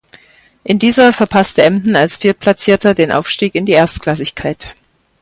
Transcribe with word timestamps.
In 0.63 0.79
dieser 0.79 1.13
verpasste 1.13 1.61
Emden 1.61 1.95
als 1.95 2.17
Viertplatzierter 2.17 2.95
den 2.95 3.11
Aufstieg 3.11 3.53
in 3.53 3.67
die 3.67 3.73
Erstklassigkeit. 3.73 4.73